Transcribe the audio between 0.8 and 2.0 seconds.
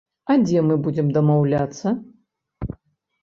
будзем дамаўляцца?!